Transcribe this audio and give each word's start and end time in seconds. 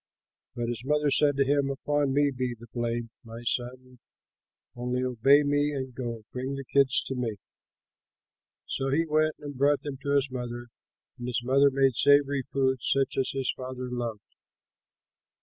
But 0.55 0.67
his 0.69 0.81
mother 0.83 1.11
said 1.11 1.37
to 1.37 1.45
him, 1.45 1.69
"Upon 1.69 2.11
me 2.11 2.31
be 2.35 2.55
the 2.59 2.65
blame, 2.73 3.11
my 3.23 3.43
son; 3.43 3.99
only 4.75 5.03
obey 5.03 5.43
me 5.43 5.73
and 5.73 5.93
go, 5.93 6.23
bring 6.33 6.55
the 6.55 6.63
kids 6.63 7.03
to 7.03 7.13
me." 7.13 7.35
So 8.65 8.89
he 8.89 9.05
went 9.05 9.35
and 9.37 9.55
brought 9.59 9.83
them 9.83 9.97
to 10.01 10.15
his 10.15 10.31
mother, 10.31 10.69
and 11.19 11.27
his 11.27 11.43
mother 11.43 11.69
made 11.69 11.93
savory 11.93 12.41
food 12.41 12.77
such 12.81 13.15
as 13.15 13.29
his 13.33 13.53
father 13.55 13.89
loved. 13.91 14.33